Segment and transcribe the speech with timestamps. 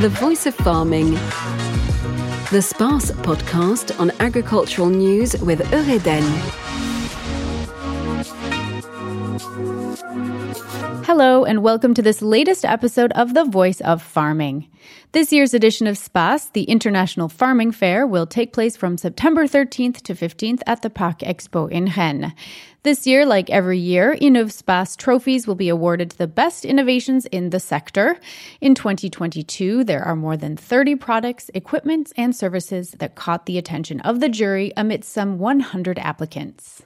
[0.00, 1.10] The Voice of Farming.
[2.50, 6.89] The SPACE podcast on agricultural news with Eureden.
[11.20, 14.70] Hello, and welcome to this latest episode of The Voice of Farming.
[15.12, 20.00] This year's edition of SPACE, the International Farming Fair, will take place from September 13th
[20.04, 22.32] to 15th at the Parc Expo in Rennes.
[22.84, 27.50] This year, like every year, InnovSpace trophies will be awarded to the best innovations in
[27.50, 28.18] the sector.
[28.62, 34.00] In 2022, there are more than 30 products, equipment, and services that caught the attention
[34.00, 36.82] of the jury amidst some 100 applicants.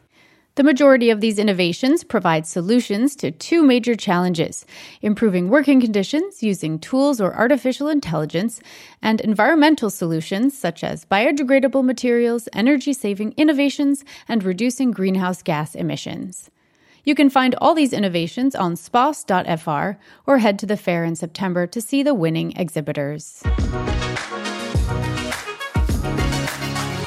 [0.57, 4.65] The majority of these innovations provide solutions to two major challenges
[5.03, 8.61] improving working conditions using tools or artificial intelligence,
[9.03, 16.51] and environmental solutions such as biodegradable materials, energy saving innovations, and reducing greenhouse gas emissions.
[17.03, 19.91] You can find all these innovations on space.fr
[20.27, 23.43] or head to the fair in September to see the winning exhibitors.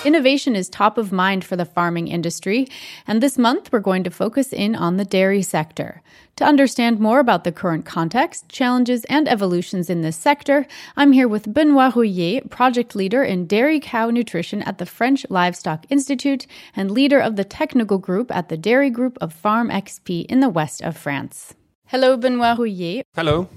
[0.06, 2.68] Innovation is top of mind for the farming industry,
[3.08, 6.02] and this month we're going to focus in on the dairy sector.
[6.38, 11.28] To understand more about the current context, challenges, and evolutions in this sector, I'm here
[11.28, 16.46] with Benoit Rouillé, project leader in dairy cow nutrition at the French Livestock Institute
[16.76, 20.50] and leader of the technical group at the Dairy Group of Farm XP in the
[20.50, 21.56] west of France.
[21.90, 23.04] Hello, Benoit Rouillé.
[23.16, 23.48] Hello.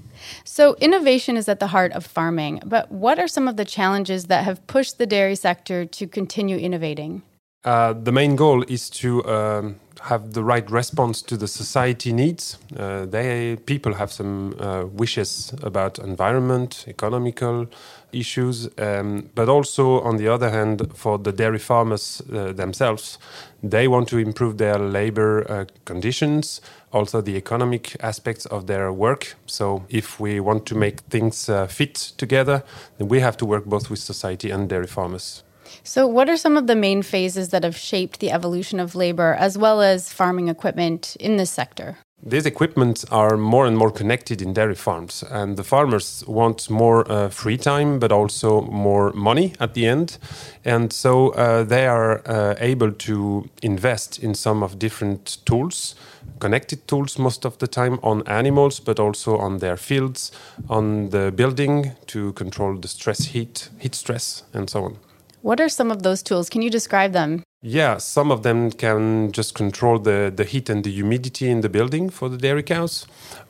[0.45, 4.27] So, innovation is at the heart of farming, but what are some of the challenges
[4.27, 7.23] that have pushed the dairy sector to continue innovating?
[7.65, 12.57] Uh, the main goal is to um, have the right response to the society needs.
[12.75, 17.67] Uh, they people have some uh, wishes about environment, economical
[18.11, 23.19] issues, um, but also on the other hand, for the dairy farmers uh, themselves,
[23.63, 29.35] they want to improve their labor uh, conditions, also the economic aspects of their work.
[29.45, 32.63] So, if we want to make things uh, fit together,
[32.97, 35.43] then we have to work both with society and dairy farmers.
[35.83, 39.33] So, what are some of the main phases that have shaped the evolution of labor
[39.33, 41.97] as well as farming equipment in this sector?
[42.23, 47.11] These equipment are more and more connected in dairy farms, and the farmers want more
[47.11, 50.19] uh, free time, but also more money at the end.
[50.63, 55.95] And so uh, they are uh, able to invest in some of different tools,
[56.39, 60.31] connected tools most of the time on animals, but also on their fields,
[60.69, 64.97] on the building to control the stress, heat, heat stress, and so on.
[65.41, 66.49] What are some of those tools?
[66.49, 67.41] Can you describe them?
[67.63, 71.69] Yeah, some of them can just control the, the heat and the humidity in the
[71.69, 73.07] building for the dairy cows.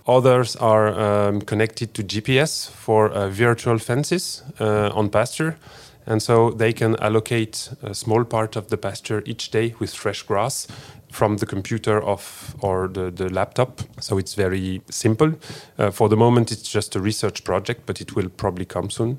[0.07, 5.57] Others are um, connected to GPS for uh, virtual fences uh, on pasture.
[6.05, 10.23] And so they can allocate a small part of the pasture each day with fresh
[10.23, 10.67] grass
[11.11, 13.81] from the computer of or the, the laptop.
[13.99, 15.33] So it's very simple.
[15.77, 19.17] Uh, for the moment, it's just a research project, but it will probably come soon.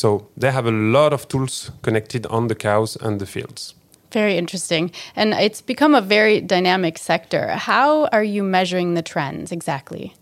[0.00, 3.74] So they have a lot of tools connected on the cows and the fields.
[4.12, 4.92] Very interesting.
[5.14, 7.48] And it's become a very dynamic sector.
[7.48, 10.14] How are you measuring the trends exactly?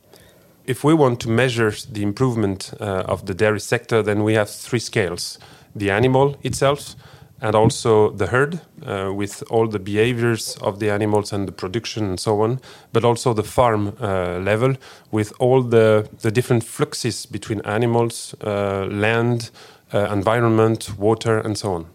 [0.66, 4.50] If we want to measure the improvement uh, of the dairy sector, then we have
[4.50, 5.38] three scales
[5.76, 6.96] the animal itself,
[7.40, 12.04] and also the herd uh, with all the behaviors of the animals and the production
[12.04, 12.60] and so on,
[12.92, 14.74] but also the farm uh, level
[15.10, 19.50] with all the, the different fluxes between animals, uh, land,
[19.92, 21.86] uh, environment, water, and so on.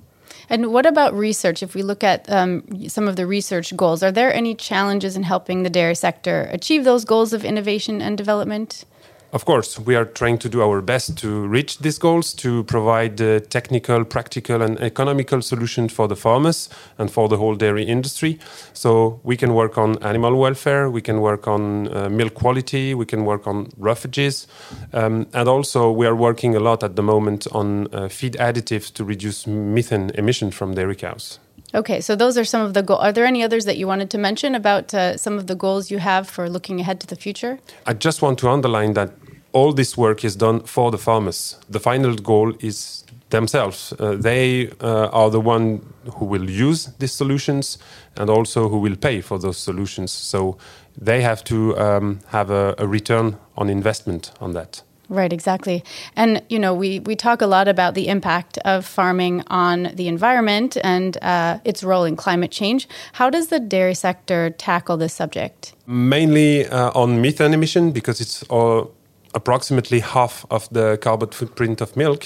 [0.49, 1.63] And what about research?
[1.63, 5.23] If we look at um, some of the research goals, are there any challenges in
[5.23, 8.85] helping the dairy sector achieve those goals of innovation and development?
[9.33, 13.19] Of course, we are trying to do our best to reach these goals, to provide
[13.19, 18.37] uh, technical, practical, and economical solutions for the farmers and for the whole dairy industry.
[18.73, 23.07] So we can work on animal welfare, we can work on uh, milk quality, we
[23.07, 24.45] can work on roughages,
[24.93, 28.93] um, and also we are working a lot at the moment on uh, feed additives
[28.93, 31.39] to reduce methane emission from dairy cows.
[31.75, 33.01] Okay, so those are some of the goals.
[33.01, 35.89] Are there any others that you wanted to mention about uh, some of the goals
[35.89, 37.57] you have for looking ahead to the future?
[37.87, 39.09] I just want to underline that
[39.53, 41.57] all this work is done for the farmers.
[41.69, 43.93] The final goal is themselves.
[43.99, 45.81] Uh, they uh, are the one
[46.15, 47.77] who will use these solutions
[48.17, 50.11] and also who will pay for those solutions.
[50.11, 50.57] So
[50.97, 54.83] they have to um, have a, a return on investment on that.
[55.09, 55.83] Right, exactly.
[56.15, 60.07] And, you know, we, we talk a lot about the impact of farming on the
[60.07, 62.87] environment and uh, its role in climate change.
[63.13, 65.73] How does the dairy sector tackle this subject?
[65.85, 68.91] Mainly uh, on methane emission because it's all
[69.33, 72.25] approximately half of the carbon footprint of milk,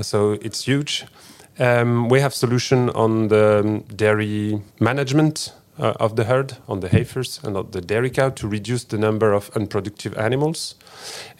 [0.00, 1.04] so it's huge.
[1.58, 7.40] Um, we have solution on the dairy management uh, of the herd on the heifers
[7.42, 10.74] and on the dairy cow to reduce the number of unproductive animals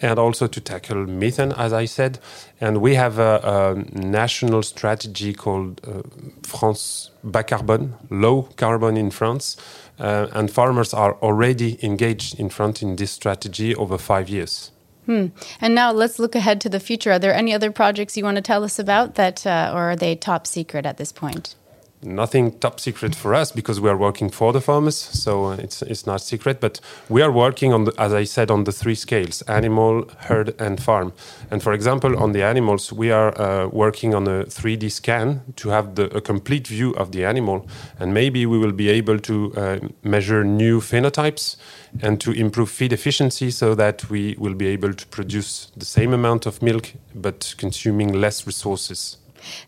[0.01, 2.19] and also to tackle methane, as I said.
[2.59, 6.01] And we have a, a national strategy called uh,
[6.43, 9.57] France Bas Carbone, low carbon in France.
[9.99, 14.71] Uh, and farmers are already engaged in front in this strategy over five years.
[15.07, 15.27] Hmm.
[15.61, 17.13] And now let's look ahead to the future.
[17.13, 19.95] Are there any other projects you want to tell us about that, uh, or are
[19.95, 21.55] they top secret at this point?
[22.03, 26.05] Nothing top secret for us because we are working for the farmers, so it's it's
[26.05, 26.59] not secret.
[26.59, 26.79] But
[27.09, 30.81] we are working on, the, as I said, on the three scales: animal, herd, and
[30.81, 31.13] farm.
[31.51, 35.69] And for example, on the animals, we are uh, working on a 3D scan to
[35.69, 37.67] have the, a complete view of the animal,
[37.99, 41.57] and maybe we will be able to uh, measure new phenotypes
[42.01, 46.13] and to improve feed efficiency, so that we will be able to produce the same
[46.13, 49.17] amount of milk but consuming less resources.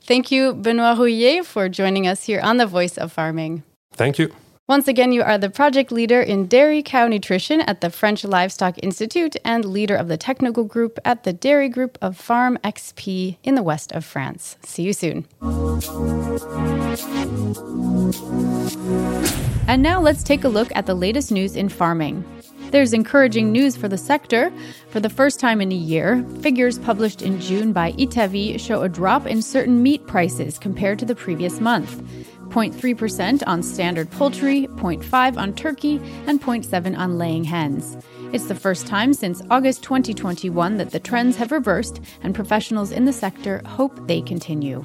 [0.02, 3.64] Thank you, Benoit Rouillé, for joining us here on The Voice of Farming.
[3.94, 4.34] Thank you.
[4.70, 8.78] Once again, you are the project leader in dairy cow nutrition at the French Livestock
[8.84, 13.56] Institute and leader of the technical group at the Dairy Group of Farm XP in
[13.56, 14.58] the west of France.
[14.64, 15.26] See you soon.
[19.68, 22.24] And now let's take a look at the latest news in farming.
[22.72, 24.52] There's encouraging news for the sector.
[24.90, 28.90] For the first time in a year, figures published in June by Itavi show a
[28.90, 32.02] drop in certain meat prices compared to the previous month.
[32.50, 37.98] 0.3% on standard poultry, 0.5 on turkey, and 0.7 on laying hens.
[38.34, 43.06] It's the first time since August 2021 that the trends have reversed, and professionals in
[43.06, 44.84] the sector hope they continue.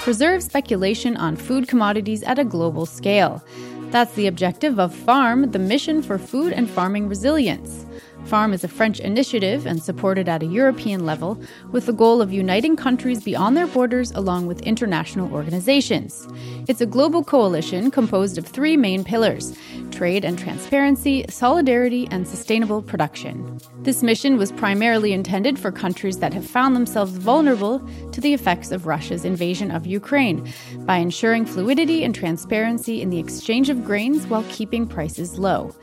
[0.00, 3.44] Preserve speculation on food commodities at a global scale.
[3.90, 7.86] That's the objective of FARM, the mission for food and farming resilience.
[8.24, 11.40] FARM is a French initiative and supported at a European level
[11.72, 16.28] with the goal of uniting countries beyond their borders along with international organizations.
[16.68, 19.56] It's a global coalition composed of three main pillars
[19.90, 23.58] trade and transparency, solidarity, and sustainable production.
[23.82, 27.80] This mission was primarily intended for countries that have found themselves vulnerable
[28.12, 30.50] to the effects of Russia's invasion of Ukraine
[30.80, 35.74] by ensuring fluidity and transparency in the exchange of grains while keeping prices low.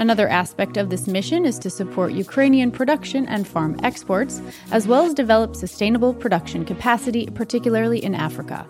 [0.00, 4.40] Another aspect of this mission is to support Ukrainian production and farm exports,
[4.72, 8.66] as well as develop sustainable production capacity, particularly in Africa.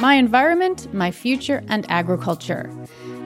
[0.00, 2.72] My environment, my future, and agriculture.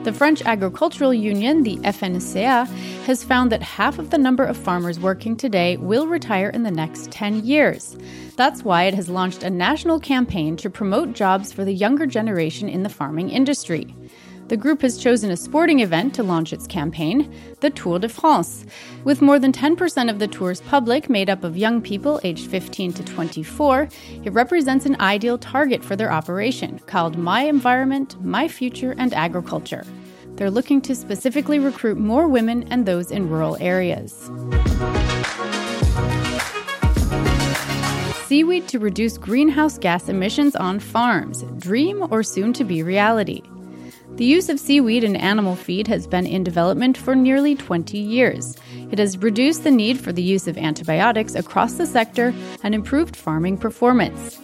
[0.03, 2.67] The French Agricultural Union, the FNSEA,
[3.05, 6.71] has found that half of the number of farmers working today will retire in the
[6.71, 7.97] next 10 years.
[8.35, 12.69] That's why it has launched a national campaign to promote jobs for the younger generation
[12.69, 13.95] in the farming industry
[14.47, 18.65] the group has chosen a sporting event to launch its campaign, the Tour de France.
[19.03, 22.93] With more than 10% of the tour's public made up of young people aged 15
[22.93, 23.87] to 24,
[24.23, 29.85] it represents an ideal target for their operation, called My Environment, My Future, and Agriculture.
[30.35, 34.29] They're looking to specifically recruit more women and those in rural areas.
[38.25, 43.43] Seaweed to reduce greenhouse gas emissions on farms, dream or soon to be reality.
[44.15, 48.55] The use of seaweed in animal feed has been in development for nearly 20 years.
[48.91, 52.31] It has reduced the need for the use of antibiotics across the sector
[52.61, 54.37] and improved farming performance.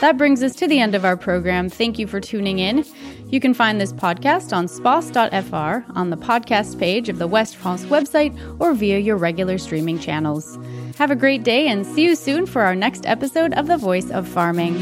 [0.00, 1.68] That brings us to the end of our program.
[1.68, 2.84] Thank you for tuning in.
[3.30, 7.84] You can find this podcast on space.fr, on the podcast page of the West France
[7.86, 10.56] website, or via your regular streaming channels.
[10.96, 14.10] Have a great day and see you soon for our next episode of The Voice
[14.10, 14.74] of Farming.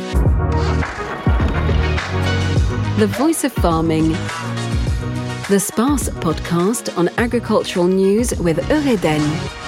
[2.99, 4.11] The Voice of Farming.
[5.49, 9.62] The SPACE podcast on agricultural news with Eureden.